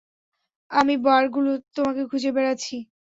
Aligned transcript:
আমি 0.71 0.93
বারগুলোতে 1.05 1.67
তোমাকে 1.75 2.01
খুঁজে 2.11 2.29
বেড়াচ্ছি। 2.35 2.75